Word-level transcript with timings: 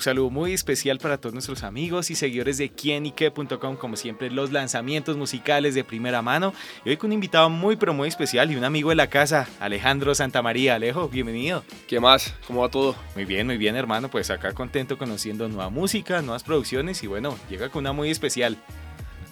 Un 0.00 0.04
saludo 0.04 0.30
muy 0.30 0.54
especial 0.54 0.96
para 0.96 1.18
todos 1.18 1.34
nuestros 1.34 1.62
amigos 1.62 2.10
y 2.10 2.14
seguidores 2.14 2.56
de 2.56 2.70
quienique.com, 2.70 3.76
como 3.76 3.96
siempre 3.96 4.30
los 4.30 4.50
lanzamientos 4.50 5.18
musicales 5.18 5.74
de 5.74 5.84
primera 5.84 6.22
mano. 6.22 6.54
Y 6.86 6.88
hoy 6.88 6.96
con 6.96 7.08
un 7.08 7.12
invitado 7.12 7.50
muy 7.50 7.76
pero 7.76 7.92
muy 7.92 8.08
especial 8.08 8.50
y 8.50 8.56
un 8.56 8.64
amigo 8.64 8.88
de 8.88 8.96
la 8.96 9.08
casa, 9.08 9.46
Alejandro 9.60 10.14
Santamaría. 10.14 10.76
Alejo, 10.76 11.10
bienvenido. 11.10 11.64
¿Qué 11.86 12.00
más? 12.00 12.32
¿Cómo 12.46 12.62
va 12.62 12.70
todo? 12.70 12.96
Muy 13.14 13.26
bien, 13.26 13.46
muy 13.46 13.58
bien 13.58 13.76
hermano, 13.76 14.08
pues 14.08 14.30
acá 14.30 14.54
contento 14.54 14.96
conociendo 14.96 15.46
nueva 15.50 15.68
música, 15.68 16.22
nuevas 16.22 16.44
producciones 16.44 17.02
y 17.02 17.06
bueno, 17.06 17.36
llega 17.50 17.68
con 17.68 17.80
una 17.80 17.92
muy 17.92 18.08
especial. 18.08 18.56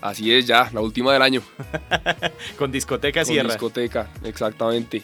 Así 0.02 0.34
es, 0.34 0.46
ya, 0.46 0.68
la 0.74 0.82
última 0.82 1.14
del 1.14 1.22
año. 1.22 1.40
con 2.58 2.70
discoteca 2.70 3.20
Con 3.20 3.26
Sierra. 3.26 3.48
discoteca, 3.48 4.10
exactamente. 4.22 5.02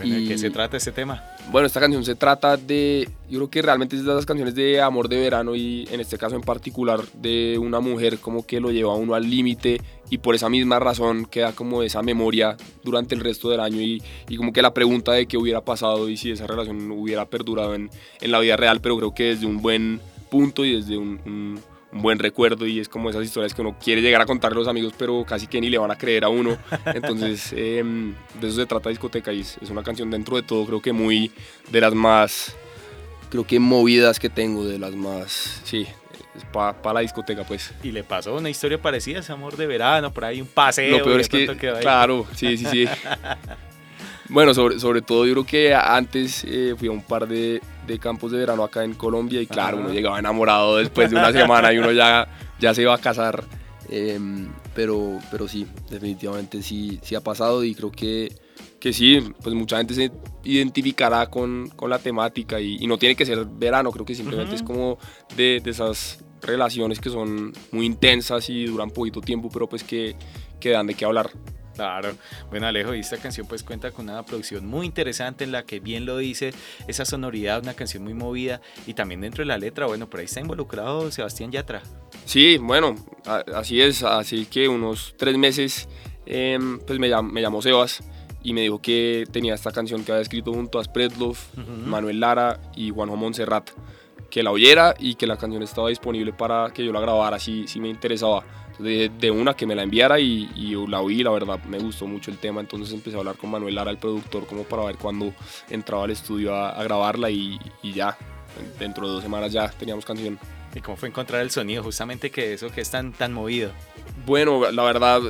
Bueno, 0.00 0.14
¿De 0.22 0.28
qué 0.28 0.38
se 0.38 0.50
trata 0.50 0.76
este 0.76 0.92
tema? 0.92 1.22
Bueno, 1.50 1.66
esta 1.66 1.80
canción 1.80 2.04
se 2.04 2.14
trata 2.14 2.56
de, 2.56 3.08
yo 3.28 3.38
creo 3.38 3.50
que 3.50 3.62
realmente 3.62 3.96
es 3.96 4.04
de 4.04 4.14
las 4.14 4.24
canciones 4.26 4.54
de 4.54 4.80
amor 4.80 5.08
de 5.08 5.18
verano 5.20 5.54
y 5.56 5.86
en 5.90 6.00
este 6.00 6.16
caso 6.16 6.36
en 6.36 6.42
particular 6.42 7.00
de 7.14 7.58
una 7.58 7.80
mujer 7.80 8.18
como 8.18 8.46
que 8.46 8.60
lo 8.60 8.70
lleva 8.70 8.92
a 8.92 8.96
uno 8.96 9.14
al 9.14 9.28
límite 9.28 9.80
y 10.08 10.18
por 10.18 10.34
esa 10.34 10.48
misma 10.48 10.78
razón 10.78 11.24
queda 11.26 11.52
como 11.52 11.82
esa 11.82 12.02
memoria 12.02 12.56
durante 12.84 13.14
el 13.14 13.20
resto 13.20 13.50
del 13.50 13.60
año 13.60 13.80
y, 13.80 14.02
y 14.28 14.36
como 14.36 14.52
que 14.52 14.62
la 14.62 14.72
pregunta 14.74 15.12
de 15.12 15.26
qué 15.26 15.36
hubiera 15.36 15.60
pasado 15.60 16.08
y 16.08 16.16
si 16.16 16.30
esa 16.30 16.46
relación 16.46 16.90
hubiera 16.92 17.26
perdurado 17.26 17.74
en, 17.74 17.90
en 18.20 18.30
la 18.32 18.38
vida 18.40 18.56
real, 18.56 18.80
pero 18.80 18.96
creo 18.96 19.14
que 19.14 19.24
desde 19.24 19.46
un 19.46 19.60
buen 19.60 20.00
punto 20.30 20.64
y 20.64 20.76
desde 20.76 20.96
un, 20.96 21.20
un- 21.26 21.60
un 21.92 22.02
buen 22.02 22.18
recuerdo 22.18 22.66
y 22.66 22.80
es 22.80 22.88
como 22.88 23.10
esas 23.10 23.24
historias 23.24 23.54
que 23.54 23.62
uno 23.62 23.76
quiere 23.82 24.00
llegar 24.00 24.20
a 24.20 24.26
contarle 24.26 24.56
a 24.56 24.60
los 24.60 24.68
amigos 24.68 24.94
pero 24.96 25.24
casi 25.24 25.46
que 25.46 25.60
ni 25.60 25.70
le 25.70 25.78
van 25.78 25.90
a 25.90 25.98
creer 25.98 26.24
a 26.24 26.28
uno. 26.28 26.56
Entonces 26.86 27.52
em, 27.56 28.14
de 28.40 28.48
eso 28.48 28.56
se 28.56 28.66
trata 28.66 28.90
discoteca 28.90 29.32
y 29.32 29.40
es, 29.40 29.58
es 29.60 29.70
una 29.70 29.82
canción 29.82 30.10
dentro 30.10 30.36
de 30.36 30.42
todo 30.42 30.66
creo 30.66 30.80
que 30.80 30.92
muy 30.92 31.32
de 31.70 31.80
las 31.80 31.94
más 31.94 32.56
creo 33.30 33.46
que 33.46 33.58
movidas 33.58 34.18
que 34.18 34.28
tengo 34.28 34.64
de 34.64 34.78
las 34.78 34.94
más 34.94 35.62
sí 35.64 35.86
es 36.36 36.44
para 36.44 36.92
la 36.94 37.00
discoteca 37.00 37.44
pues. 37.44 37.72
Y 37.82 37.92
le 37.92 38.04
pasó 38.04 38.36
una 38.36 38.50
historia 38.50 38.80
parecida, 38.80 39.18
ese 39.18 39.32
amor 39.32 39.56
de 39.56 39.66
verano, 39.66 40.12
por 40.12 40.24
ahí 40.24 40.40
un 40.40 40.46
paseo. 40.46 40.98
lo 40.98 41.04
peor 41.04 41.20
es 41.20 41.28
que 41.28 41.46
claro 41.80 42.26
sí 42.34 42.56
sí 42.56 42.66
sí 42.66 42.86
bueno 44.30 44.54
sobre, 44.54 44.78
sobre 44.78 45.02
todo 45.02 45.26
yo 45.26 45.32
creo 45.32 45.46
que 45.46 45.74
antes 45.74 46.44
eh, 46.44 46.74
fui 46.76 46.88
a 46.88 46.92
un 46.92 47.02
par 47.02 47.28
de, 47.28 47.60
de 47.86 47.98
campos 47.98 48.32
de 48.32 48.38
verano 48.38 48.64
acá 48.64 48.84
en 48.84 48.94
Colombia 48.94 49.40
y 49.40 49.46
claro 49.46 49.76
Ajá. 49.78 49.86
uno 49.86 49.94
llegaba 49.94 50.18
enamorado 50.18 50.76
después 50.78 51.10
de 51.10 51.16
una 51.16 51.32
semana 51.40 51.72
y 51.72 51.78
uno 51.78 51.92
ya 51.92 52.26
ya 52.58 52.74
se 52.74 52.82
iba 52.82 52.94
a 52.94 52.98
casar 52.98 53.44
Em, 53.92 54.46
pero 54.72 55.18
pero 55.32 55.48
sí 55.48 55.66
definitivamente 55.90 56.62
sí 56.62 57.00
sí 57.02 57.16
ha 57.16 57.20
pasado 57.20 57.64
y 57.64 57.74
creo 57.74 57.90
que 57.90 58.32
que 58.78 58.92
sí, 58.92 59.20
pues 59.42 59.54
mucha 59.54 59.76
gente 59.76 59.92
se 59.92 60.10
identificará 60.44 61.26
con, 61.28 61.68
con 61.76 61.90
la 61.90 61.98
temática 61.98 62.60
y, 62.60 62.78
y 62.80 62.86
no 62.86 62.96
tiene 62.96 63.14
que 63.14 63.26
ser 63.26 63.44
verano, 63.44 63.90
creo 63.92 64.06
que 64.06 64.14
simplemente 64.14 64.54
es 64.54 64.62
como 64.62 64.98
de, 65.36 65.60
de 65.62 65.70
esas 65.70 66.24
relaciones 66.40 66.98
que 66.98 67.10
son 67.10 67.52
muy 67.72 67.84
intensas 67.84 68.48
y 68.48 68.64
duran 68.64 68.90
poquito 68.90 69.20
tiempo, 69.20 69.50
pero 69.52 69.68
pues 69.68 69.84
que, 69.84 70.16
que 70.58 70.70
dan 70.70 70.86
de 70.86 70.94
qué 70.94 71.04
hablar. 71.04 71.30
Claro. 71.80 72.12
Bueno, 72.50 72.66
Alejo, 72.66 72.94
y 72.94 73.00
esta 73.00 73.16
canción 73.16 73.46
pues 73.46 73.62
cuenta 73.62 73.90
con 73.90 74.08
una 74.10 74.22
producción 74.22 74.66
muy 74.66 74.84
interesante 74.84 75.44
en 75.44 75.52
la 75.52 75.64
que 75.64 75.80
bien 75.80 76.04
lo 76.04 76.18
dice, 76.18 76.52
esa 76.88 77.06
sonoridad, 77.06 77.62
una 77.62 77.72
canción 77.72 78.04
muy 78.04 78.12
movida 78.12 78.60
y 78.86 78.92
también 78.92 79.22
dentro 79.22 79.40
de 79.42 79.46
la 79.46 79.56
letra, 79.56 79.86
bueno, 79.86 80.08
por 80.10 80.20
ahí 80.20 80.26
está 80.26 80.40
involucrado 80.40 81.10
Sebastián 81.10 81.50
Yatra. 81.52 81.82
Sí, 82.26 82.58
bueno, 82.58 82.94
así 83.54 83.80
es, 83.80 84.02
así 84.02 84.44
que 84.44 84.68
unos 84.68 85.14
tres 85.16 85.38
meses 85.38 85.88
em, 86.26 86.78
pues 86.80 86.98
me, 86.98 87.08
llam- 87.08 87.30
me 87.30 87.40
llamó 87.40 87.62
Sebas 87.62 88.02
y 88.42 88.52
me 88.52 88.60
dijo 88.60 88.80
que 88.82 89.24
tenía 89.32 89.54
esta 89.54 89.72
canción 89.72 90.04
que 90.04 90.12
había 90.12 90.22
escrito 90.22 90.52
junto 90.52 90.78
a 90.78 90.84
Spreadlove, 90.84 91.38
Ujú. 91.56 91.70
Manuel 91.86 92.20
Lara 92.20 92.60
y 92.76 92.90
Juanjo 92.90 93.16
Montserrat, 93.16 93.70
que 94.30 94.42
la 94.42 94.50
oyera 94.50 94.94
y 94.98 95.14
que 95.14 95.26
la 95.26 95.36
canción 95.38 95.62
estaba 95.62 95.88
disponible 95.88 96.32
para 96.34 96.70
que 96.74 96.84
yo 96.84 96.92
la 96.92 97.00
grabara 97.00 97.38
si, 97.38 97.66
si 97.66 97.80
me 97.80 97.88
interesaba. 97.88 98.44
De, 98.82 99.10
de 99.10 99.30
una 99.30 99.54
que 99.54 99.66
me 99.66 99.74
la 99.74 99.82
enviara 99.82 100.18
y, 100.18 100.48
y 100.54 100.70
yo 100.70 100.86
la 100.86 101.00
oí, 101.02 101.22
la 101.22 101.30
verdad 101.30 101.62
me 101.64 101.78
gustó 101.78 102.06
mucho 102.06 102.30
el 102.30 102.38
tema, 102.38 102.60
entonces 102.60 102.94
empecé 102.94 103.16
a 103.16 103.20
hablar 103.20 103.36
con 103.36 103.50
Manuel 103.50 103.74
Lara, 103.74 103.90
el 103.90 103.98
productor, 103.98 104.46
como 104.46 104.62
para 104.64 104.84
ver 104.84 104.96
cuándo 104.96 105.34
entraba 105.68 106.04
al 106.04 106.10
estudio 106.10 106.54
a, 106.54 106.70
a 106.70 106.82
grabarla 106.84 107.28
y, 107.30 107.58
y 107.82 107.92
ya, 107.92 108.16
dentro 108.78 109.06
de 109.06 109.12
dos 109.14 109.22
semanas 109.22 109.52
ya 109.52 109.68
teníamos 109.70 110.04
canción. 110.04 110.38
¿Y 110.74 110.80
cómo 110.80 110.96
fue 110.96 111.08
encontrar 111.08 111.42
el 111.42 111.50
sonido 111.50 111.82
justamente 111.82 112.30
que 112.30 112.54
eso 112.54 112.70
que 112.70 112.80
es 112.80 112.90
tan, 112.90 113.12
tan 113.12 113.32
movido? 113.32 113.70
Bueno, 114.24 114.70
la 114.70 114.82
verdad, 114.84 115.20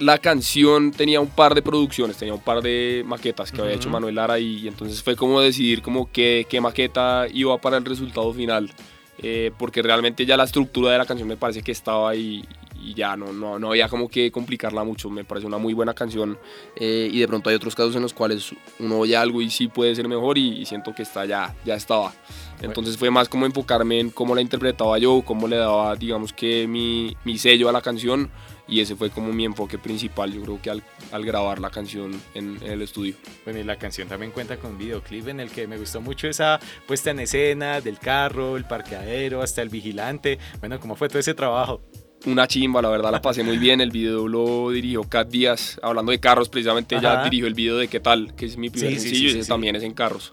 la 0.00 0.18
canción 0.18 0.90
tenía 0.90 1.20
un 1.20 1.28
par 1.28 1.54
de 1.54 1.62
producciones, 1.62 2.16
tenía 2.16 2.34
un 2.34 2.42
par 2.42 2.60
de 2.60 3.02
maquetas 3.06 3.52
que 3.52 3.60
había 3.62 3.74
hecho 3.74 3.88
Manuel 3.88 4.16
Lara 4.16 4.38
y, 4.40 4.56
y 4.58 4.68
entonces 4.68 5.00
fue 5.02 5.14
como 5.14 5.40
decidir 5.40 5.80
como 5.80 6.10
qué, 6.10 6.46
qué 6.50 6.60
maqueta 6.60 7.26
iba 7.32 7.56
para 7.58 7.76
el 7.76 7.84
resultado 7.84 8.32
final. 8.34 8.70
eh, 9.18 9.52
porque 9.58 9.82
realmente 9.82 10.26
ya 10.26 10.36
la 10.36 10.44
estructura 10.44 10.92
de 10.92 10.98
la 10.98 11.06
canción 11.06 11.28
me 11.28 11.36
parece 11.36 11.62
que 11.62 11.72
estaba 11.72 12.10
ahí 12.10 12.44
y 12.84 12.94
ya 12.94 13.16
no, 13.16 13.32
no, 13.32 13.58
no 13.58 13.70
había 13.70 13.88
como 13.88 14.08
que 14.08 14.30
complicarla 14.30 14.84
mucho. 14.84 15.08
Me 15.08 15.24
parece 15.24 15.46
una 15.46 15.58
muy 15.58 15.72
buena 15.72 15.94
canción 15.94 16.38
eh, 16.76 17.08
y 17.10 17.18
de 17.18 17.26
pronto 17.26 17.48
hay 17.48 17.56
otros 17.56 17.74
casos 17.74 17.96
en 17.96 18.02
los 18.02 18.12
cuales 18.12 18.54
uno 18.78 18.98
oye 18.98 19.16
algo 19.16 19.40
y 19.40 19.50
sí 19.50 19.68
puede 19.68 19.94
ser 19.94 20.06
mejor 20.06 20.36
y, 20.36 20.64
siento 20.66 20.94
que 20.94 21.02
está 21.02 21.24
ya, 21.24 21.54
ya 21.64 21.74
estaba. 21.74 22.12
Entonces 22.60 22.96
fue 22.96 23.10
más 23.10 23.28
como 23.28 23.46
enfocarme 23.46 24.00
en 24.00 24.10
cómo 24.10 24.34
la 24.34 24.40
interpretaba 24.40 24.98
yo, 24.98 25.22
cómo 25.24 25.48
le 25.48 25.56
daba, 25.56 25.94
digamos 25.96 26.32
que 26.32 26.66
mi, 26.66 27.16
mi 27.24 27.38
sello 27.38 27.68
a 27.68 27.72
la 27.72 27.80
canción 27.80 28.30
y 28.66 28.80
ese 28.80 28.96
fue 28.96 29.10
como 29.10 29.32
mi 29.32 29.44
enfoque 29.44 29.76
principal, 29.76 30.32
yo 30.32 30.40
creo 30.42 30.62
que 30.62 30.70
al, 30.70 30.82
al 31.12 31.24
grabar 31.24 31.58
la 31.58 31.68
canción 31.68 32.18
en, 32.34 32.56
en 32.62 32.72
el 32.72 32.82
estudio. 32.82 33.14
Bueno, 33.44 33.60
y 33.60 33.64
la 33.64 33.76
canción 33.76 34.08
también 34.08 34.32
cuenta 34.32 34.56
con 34.56 34.78
videoclip 34.78 35.28
en 35.28 35.40
el 35.40 35.50
que 35.50 35.66
me 35.66 35.76
gustó 35.76 36.00
mucho 36.00 36.28
esa 36.28 36.58
puesta 36.86 37.10
en 37.10 37.20
escena 37.20 37.82
del 37.82 37.98
carro, 37.98 38.56
el 38.56 38.64
parqueadero, 38.64 39.42
hasta 39.42 39.60
el 39.60 39.68
vigilante. 39.68 40.38
Bueno, 40.60 40.80
¿cómo 40.80 40.96
fue 40.96 41.08
todo 41.08 41.18
ese 41.18 41.34
trabajo? 41.34 41.82
Una 42.26 42.46
chimba, 42.48 42.80
la 42.80 42.88
verdad 42.88 43.12
la 43.12 43.20
pasé 43.20 43.42
muy 43.42 43.58
bien, 43.58 43.82
el 43.82 43.90
video 43.90 44.26
lo 44.26 44.70
dirigió 44.70 45.02
Kat 45.04 45.28
Díaz, 45.28 45.78
hablando 45.82 46.10
de 46.10 46.18
carros 46.20 46.48
precisamente, 46.48 46.96
ella 46.96 47.12
Ajá. 47.14 47.24
dirigió 47.24 47.46
el 47.46 47.52
video 47.52 47.76
de 47.76 47.88
¿Qué 47.88 48.00
tal? 48.00 48.34
que 48.34 48.46
es 48.46 48.56
mi 48.56 48.70
primer 48.70 48.94
Sí, 48.94 49.00
sencillo 49.00 49.18
sí, 49.18 49.24
y 49.24 49.28
ese 49.28 49.38
sí, 49.40 49.42
sí. 49.44 49.48
también 49.48 49.76
es 49.76 49.82
en 49.82 49.92
carros. 49.92 50.32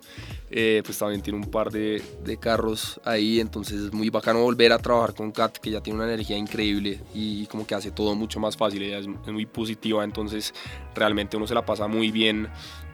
Eh, 0.53 0.81
pues 0.85 0.97
también 0.97 1.21
tiene 1.21 1.39
un 1.39 1.49
par 1.49 1.69
de, 1.71 2.01
de 2.25 2.37
carros 2.37 2.99
ahí, 3.05 3.39
entonces 3.41 3.79
es 3.81 3.93
muy 3.93 4.09
bacano 4.09 4.41
volver 4.41 4.71
a 4.71 4.79
trabajar 4.79 5.13
con 5.15 5.31
Kat, 5.33 5.57
que 5.57 5.69
ya 5.69 5.81
tiene 5.81 5.99
una 5.99 6.07
energía 6.13 6.37
increíble 6.37 6.99
y 7.13 7.45
como 7.47 7.65
que 7.67 7.75
hace 7.75 7.91
todo 7.91 8.15
mucho 8.15 8.39
más 8.39 8.55
fácil, 8.57 8.81
ella 8.83 8.97
es, 8.99 9.07
es 9.07 9.31
muy 9.33 9.45
positiva, 9.45 10.03
entonces 10.03 10.53
realmente 10.95 11.35
uno 11.37 11.47
se 11.47 11.53
la 11.55 11.65
pasa 11.65 11.87
muy 11.87 12.11
bien 12.11 12.49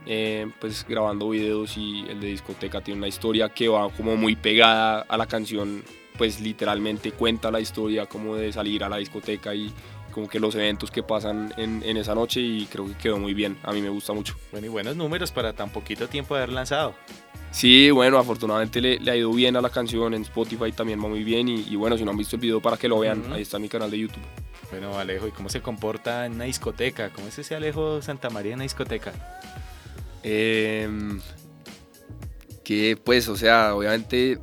eh, 0.06 0.48
pues 0.62 0.86
grabando 0.88 1.30
videos 1.30 1.78
y 1.78 2.06
el 2.10 2.20
de 2.20 2.28
discoteca 2.28 2.82
tiene 2.82 3.00
una 3.00 3.08
historia 3.08 3.50
que 3.50 3.68
va 3.68 3.90
como 3.92 4.16
muy 4.18 4.36
pegada 4.36 5.02
a 5.02 5.18
la 5.18 5.26
canción, 5.26 5.84
pues 6.18 6.40
literalmente 6.40 7.12
cuenta 7.12 7.52
la 7.52 7.60
historia 7.60 8.06
como 8.06 8.36
de 8.36 8.52
salir 8.52 8.84
a 8.84 8.90
la 8.90 8.98
discoteca 8.98 9.54
y 9.54 9.72
como 10.12 10.28
que 10.28 10.40
los 10.40 10.56
eventos 10.56 10.90
que 10.90 11.04
pasan 11.04 11.54
en, 11.58 11.84
en 11.84 11.96
esa 11.98 12.16
noche 12.16 12.42
y 12.42 12.66
creo 12.66 12.88
que 12.88 12.96
quedó 12.96 13.20
muy 13.20 13.34
bien, 13.34 13.58
a 13.64 13.72
mí 13.72 13.82
me 13.82 13.90
gusta 13.90 14.14
mucho. 14.14 14.36
Bueno, 14.52 14.66
y 14.66 14.70
buenos 14.70 14.96
números 14.96 15.32
para 15.32 15.54
tan 15.54 15.70
poquito 15.70 16.08
tiempo 16.08 16.36
de 16.36 16.42
haber 16.42 16.54
lanzado. 16.54 16.96
Sí, 17.52 17.92
bueno, 17.92 18.18
afortunadamente 18.18 18.82
le, 18.82 19.00
le 19.00 19.12
ha 19.12 19.16
ido 19.16 19.32
bien 19.32 19.56
a 19.56 19.62
la 19.62 19.70
canción, 19.70 20.14
en 20.14 20.24
Spotify 20.24 20.72
también 20.72 21.04
va 21.04 21.08
muy 21.08 21.24
bien 21.24 21.48
y, 21.48 21.62
y 21.62 21.76
bueno, 21.76 21.98
si 21.98 22.04
no 22.04 22.12
han 22.12 22.18
visto 22.18 22.36
el 22.36 22.42
video 22.42 22.62
para 22.62 22.78
que 22.78 22.88
lo 22.88 23.00
vean, 23.00 23.32
ahí 23.32 23.44
está 23.44 23.60
mi 23.60 23.70
canal 23.70 23.92
de 23.92 24.00
YouTube. 24.00 24.24
Bueno, 24.70 24.98
Alejo, 24.98 25.28
¿y 25.28 25.32
cómo 25.32 25.50
se 25.50 25.62
comporta 25.62 26.26
en 26.26 26.34
una 26.34 26.44
discoteca? 26.44 27.12
¿Cómo 27.12 27.28
es 27.28 27.40
ese 27.40 27.56
Alejo 27.56 28.02
Santa 28.02 28.30
María 28.30 28.52
en 28.52 28.58
una 28.58 28.64
discoteca? 28.64 29.14
Em, 30.24 31.22
que 32.64 32.98
pues, 33.02 33.30
o 33.30 33.38
sea, 33.38 33.76
obviamente 33.76 34.40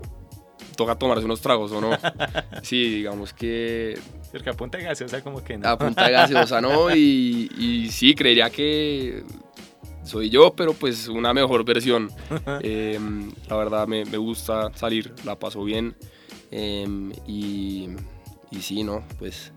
toca 0.74 0.94
tomarse 0.96 1.24
unos 1.24 1.40
tragos 1.40 1.72
o 1.72 1.80
no. 1.80 1.90
Sí, 2.62 2.88
digamos 2.96 3.32
que 3.32 3.98
Cerca 4.30 4.50
a 4.50 4.54
punta 4.54 4.78
de 4.78 4.84
gaseosa 4.84 5.22
como 5.22 5.42
que 5.44 5.56
no. 5.58 5.68
a 5.68 5.78
punta 5.78 6.06
de 6.06 6.12
gaseosa 6.12 6.60
no 6.60 6.90
y, 6.96 7.50
y 7.58 7.88
sí, 7.90 8.14
creería 8.14 8.50
que 8.50 9.22
soy 10.04 10.28
yo, 10.30 10.52
pero 10.54 10.74
pues 10.74 11.08
una 11.08 11.32
mejor 11.32 11.64
versión. 11.64 12.10
Em, 12.60 13.32
la 13.48 13.56
verdad 13.56 13.86
me, 13.86 14.04
me 14.04 14.18
gusta 14.18 14.70
salir, 14.74 15.14
la 15.24 15.38
paso 15.38 15.64
bien 15.64 15.94
em, 16.50 17.12
y, 17.26 17.88
y 18.50 18.60
sí, 18.60 18.82
¿no? 18.84 19.02
Pues 19.18 19.52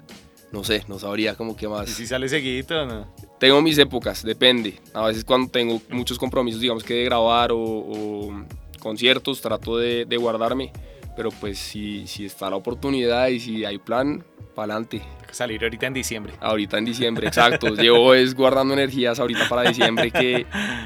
no 0.52 0.64
sé, 0.64 0.84
no 0.88 0.98
sabría 1.00 1.36
como 1.36 1.56
que 1.58 1.66
¿Y 1.66 1.70
más. 1.70 1.90
si 1.90 2.08
sale 2.08 2.30
seguidito 2.30 2.82
o 2.82 2.86
no? 2.86 3.14
Tengo 3.40 3.62
mis 3.62 3.78
épocas, 3.78 4.24
depende. 4.24 4.80
A 4.94 5.06
veces 5.08 5.24
cuando 5.26 5.50
tengo 5.52 5.82
muchos 5.90 6.18
compromisos, 6.18 6.62
digamos 6.62 6.84
que 6.84 6.94
de 6.96 7.04
grabar 7.04 7.52
o, 7.52 7.60
o 7.60 8.44
conciertos, 8.80 9.42
trato 9.42 9.78
de, 9.78 10.06
de 10.06 10.18
guardarme. 10.18 10.72
Pero 11.18 11.32
pues 11.32 11.58
si, 11.58 12.08
si 12.08 12.26
está 12.26 12.50
la 12.50 12.56
oportunidad 12.56 13.28
y 13.28 13.40
si 13.40 13.66
hay 13.66 13.80
plan, 13.80 14.24
para 14.56 14.74
adelante. 14.74 15.02
Salir 15.32 15.62
ahorita 15.64 15.88
en 15.88 15.94
diciembre. 15.94 16.34
Ahorita 16.40 16.78
en 16.78 16.86
diciembre, 16.86 17.28
exacto. 17.28 17.68
Llevo 17.76 18.14
es 18.14 18.34
guardando 18.34 18.74
energías 18.74 19.20
ahorita 19.20 19.50
para 19.50 19.70
diciembre 19.70 20.12
que, 20.12 20.46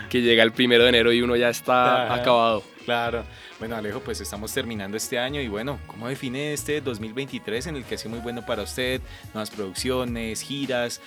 que 0.10 0.22
llega 0.22 0.44
el 0.44 0.52
primero 0.52 0.84
de 0.84 0.90
enero 0.90 1.14
y 1.14 1.22
uno 1.22 1.36
ya 1.36 1.50
está 1.50 2.14
acabado. 2.14 2.64
Claro. 2.86 3.24
Bueno, 3.60 3.76
Alejo, 3.76 4.00
pues 4.00 4.20
estamos 4.22 4.52
terminando 4.54 4.98
este 4.98 5.20
año 5.20 5.40
y 5.40 5.48
bueno, 5.48 5.80
¿cómo 5.86 6.08
define 6.08 6.52
este 6.52 6.82
2023 6.82 7.68
en 7.68 7.76
el 7.76 7.84
que 7.84 7.96
ha 7.96 7.98
sido 7.98 8.12
muy 8.12 8.20
bueno 8.20 8.46
para 8.46 8.64
usted? 8.64 9.02
Nuevas 9.34 9.52
producciones, 9.52 10.42
giras. 10.42 11.00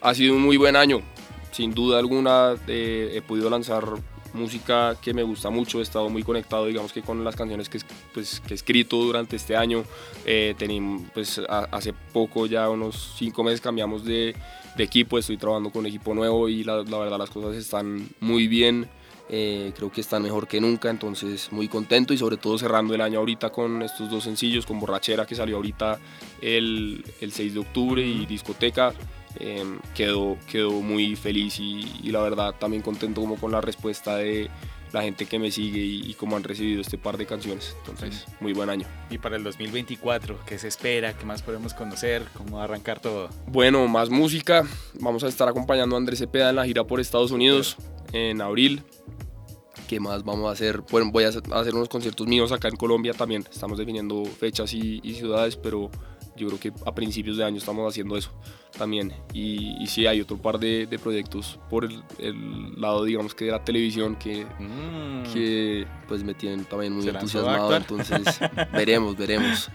Ha 0.00 0.14
sido 0.14 0.36
un 0.36 0.42
muy 0.42 0.56
buen 0.56 0.76
año. 0.76 1.02
Sin 1.50 1.74
duda 1.74 1.98
alguna 1.98 2.54
eh, 2.68 3.10
he 3.14 3.22
podido 3.22 3.50
lanzar 3.50 3.84
música 4.32 4.96
que 5.00 5.14
me 5.14 5.22
gusta 5.22 5.50
mucho, 5.50 5.80
he 5.80 5.82
estado 5.82 6.08
muy 6.08 6.22
conectado 6.22 6.66
digamos 6.66 6.92
que 6.92 7.02
con 7.02 7.24
las 7.24 7.36
canciones 7.36 7.68
que, 7.68 7.80
pues, 8.12 8.40
que 8.40 8.54
he 8.54 8.56
escrito 8.56 8.96
durante 8.96 9.36
este 9.36 9.56
año. 9.56 9.84
Eh, 10.24 10.54
pues, 11.12 11.40
hace 11.48 11.92
poco, 12.12 12.46
ya 12.46 12.68
unos 12.68 13.14
cinco 13.16 13.42
meses 13.42 13.60
cambiamos 13.60 14.04
de, 14.04 14.34
de, 14.76 14.84
equipo, 14.84 15.18
estoy 15.18 15.36
trabajando 15.36 15.70
con 15.70 15.80
un 15.80 15.86
equipo 15.86 16.14
nuevo 16.14 16.48
y 16.48 16.64
la, 16.64 16.82
la 16.82 16.98
verdad 16.98 17.18
las 17.18 17.30
cosas 17.30 17.56
están 17.56 18.08
muy 18.20 18.46
bien. 18.48 18.88
Eh, 19.32 19.72
creo 19.76 19.92
que 19.92 20.00
están 20.00 20.24
mejor 20.24 20.48
que 20.48 20.60
nunca, 20.60 20.90
entonces 20.90 21.52
muy 21.52 21.68
contento 21.68 22.12
y 22.12 22.18
sobre 22.18 22.36
todo 22.36 22.58
cerrando 22.58 22.94
el 22.94 23.00
año 23.00 23.20
ahorita 23.20 23.50
con 23.50 23.80
estos 23.82 24.10
dos 24.10 24.24
sencillos, 24.24 24.66
con 24.66 24.80
Borrachera 24.80 25.24
que 25.24 25.36
salió 25.36 25.54
ahorita 25.54 26.00
el, 26.42 27.04
el 27.20 27.30
6 27.30 27.54
de 27.54 27.60
octubre 27.60 28.02
y 28.04 28.26
Discoteca. 28.26 28.92
Em, 29.38 29.78
quedó, 29.94 30.36
quedó 30.50 30.72
muy 30.72 31.14
feliz 31.14 31.60
y, 31.60 32.10
la 32.10 32.20
verdad 32.20 32.54
también 32.58 32.82
contento 32.82 33.20
como 33.20 33.36
con 33.36 33.52
la 33.52 33.60
respuesta 33.60 34.16
de 34.16 34.50
la 34.92 35.02
gente 35.02 35.26
que 35.26 35.38
me 35.38 35.52
sigue 35.52 35.80
y, 35.80 36.14
cómo 36.14 36.36
han 36.36 36.42
recibido 36.42 36.80
este 36.80 36.98
par 36.98 37.16
de 37.16 37.26
canciones. 37.26 37.76
Entonces, 37.78 38.26
muy 38.40 38.52
buen 38.52 38.70
año. 38.70 38.86
Y 39.08 39.18
para 39.18 39.36
el 39.36 39.44
2024, 39.44 40.40
¿qué 40.46 40.58
se 40.58 40.66
espera? 40.66 41.16
¿Qué 41.16 41.24
más 41.24 41.42
podemos 41.42 41.74
conocer? 41.74 42.26
¿Cómo 42.36 42.56
va 42.56 42.62
a 42.62 42.64
arrancar 42.64 43.00
todo? 43.00 43.30
Bueno, 43.46 43.86
más 43.86 44.10
música. 44.10 44.66
Vamos 44.98 45.22
a 45.22 45.28
estar 45.28 45.48
acompañando 45.48 45.94
a 45.94 45.98
Andrés 45.98 46.18
Cepeda 46.18 46.50
en 46.50 46.56
la 46.56 46.66
gira 46.66 46.84
por 46.84 46.98
Estados 46.98 47.30
Unidos 47.30 47.76
en 48.12 48.40
abril. 48.40 48.82
¿Qué 49.88 50.00
más 50.00 50.24
vamos 50.24 50.48
a 50.48 50.52
hacer? 50.52 50.82
Bueno, 50.90 51.10
voy 51.12 51.24
a 51.24 51.28
hacer 51.28 51.74
unos 51.74 51.88
conciertos 51.88 52.26
míos 52.26 52.50
acá 52.50 52.68
en 52.68 52.76
Colombia 52.76 53.12
también. 53.12 53.44
Estamos 53.50 53.78
definiendo 53.78 54.24
fechas 54.24 54.74
y, 54.74 55.00
y 55.04 55.14
ciudades, 55.14 55.56
pero 55.56 55.90
yo 56.40 56.48
creo 56.48 56.60
que 56.60 56.72
a 56.86 56.94
principios 56.94 57.36
de 57.36 57.44
año 57.44 57.58
estamos 57.58 57.88
haciendo 57.88 58.16
eso 58.16 58.30
también. 58.76 59.12
Y, 59.32 59.76
y 59.82 59.86
sí, 59.86 60.06
hay 60.06 60.20
otro 60.20 60.36
par 60.36 60.58
de, 60.58 60.86
de 60.86 60.98
proyectos 60.98 61.58
por 61.68 61.84
el, 61.84 62.02
el, 62.18 62.80
lado, 62.80 63.04
digamos, 63.04 63.34
que 63.34 63.46
de 63.46 63.52
la 63.52 63.64
televisión 63.64 64.16
que, 64.16 64.44
mm. 64.58 65.32
que 65.32 65.86
pues 66.08 66.24
me 66.24 66.34
tienen 66.34 66.64
también 66.64 66.92
muy 66.92 67.06
entusiasmado. 67.08 67.76
Entonces, 67.76 68.40
veremos, 68.72 69.16
veremos. 69.16 69.70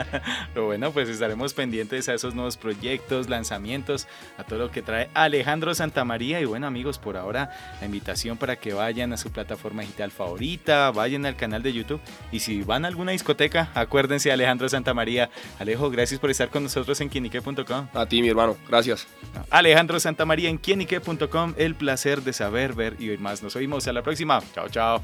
Pero 0.54 0.66
bueno, 0.66 0.90
pues 0.92 1.08
estaremos 1.08 1.54
pendientes 1.54 2.08
a 2.08 2.14
esos 2.14 2.34
nuevos 2.34 2.56
proyectos, 2.56 3.28
lanzamientos, 3.28 4.06
a 4.36 4.44
todo 4.44 4.58
lo 4.58 4.70
que 4.70 4.82
trae 4.82 5.08
Alejandro 5.14 5.74
Santamaría. 5.74 6.40
Y 6.40 6.44
bueno, 6.44 6.66
amigos, 6.66 6.98
por 6.98 7.16
ahora 7.16 7.50
la 7.80 7.86
invitación 7.86 8.36
para 8.36 8.56
que 8.56 8.72
vayan 8.72 9.12
a 9.12 9.16
su 9.16 9.30
plataforma 9.30 9.82
digital 9.82 10.10
favorita, 10.10 10.90
vayan 10.90 11.26
al 11.26 11.36
canal 11.36 11.62
de 11.62 11.72
YouTube. 11.72 12.00
Y 12.32 12.40
si 12.40 12.62
van 12.62 12.84
a 12.84 12.88
alguna 12.88 13.12
discoteca, 13.12 13.70
acuérdense 13.74 14.28
de 14.28 14.34
Alejandro 14.34 14.68
Santamaría. 14.68 15.30
Alejo, 15.58 15.90
gracias 16.08 16.20
por 16.20 16.30
estar 16.30 16.48
con 16.48 16.62
nosotros 16.62 16.98
en 17.02 17.10
quienique.com. 17.10 17.88
A 17.92 18.06
ti, 18.06 18.22
mi 18.22 18.28
hermano. 18.28 18.56
Gracias. 18.66 19.06
Alejandro 19.50 20.00
Santamaría 20.00 20.48
en 20.48 20.56
quienique.com. 20.56 21.52
El 21.58 21.74
placer 21.74 22.22
de 22.22 22.32
saber, 22.32 22.72
ver 22.72 22.96
y 22.98 23.10
oír 23.10 23.20
más. 23.20 23.42
Nos 23.42 23.56
oímos 23.56 23.86
a 23.88 23.92
la 23.92 24.02
próxima. 24.02 24.42
Chao, 24.54 24.68
chao. 24.70 25.02